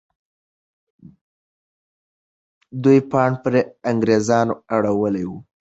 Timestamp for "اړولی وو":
4.75-5.37